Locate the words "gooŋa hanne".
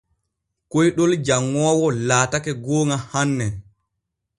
2.65-3.45